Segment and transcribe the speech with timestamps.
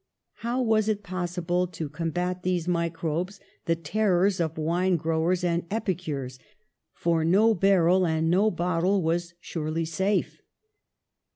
[0.37, 4.95] How was it possible to combat these mi 80 PASTEUR crobes, the terrors of wine
[4.95, 6.39] growers and epicures,
[6.91, 10.41] for no barrel and no bottle was surely safe?